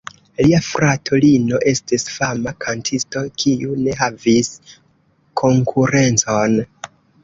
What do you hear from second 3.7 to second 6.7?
ne havis konkurencon.